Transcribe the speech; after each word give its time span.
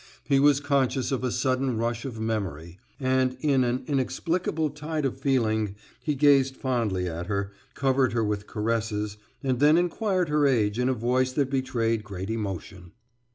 He 0.23 0.39
was 0.39 0.59
conscious 0.59 1.11
of 1.11 1.23
a 1.23 1.29
sudden 1.29 1.77
rush 1.77 2.05
of 2.05 2.19
memory, 2.19 2.79
and 2.99 3.37
in 3.41 3.63
an 3.63 3.83
inexplicable 3.85 4.71
tide 4.71 5.05
of 5.05 5.15
feeling 5.19 5.75
he 6.01 6.15
gazed 6.15 6.57
fondly 6.57 7.07
at 7.07 7.27
her, 7.27 7.51
covered 7.75 8.13
her 8.13 8.23
with 8.23 8.47
caresses, 8.47 9.17
and 9.43 9.59
then 9.59 9.77
inquired 9.77 10.29
her 10.29 10.47
age 10.47 10.79
in 10.79 10.89
a 10.89 10.95
voice 10.95 11.33
that 11.33 11.51
betrayed 11.51 12.03
great 12.03 12.31
emotion. 12.31 12.93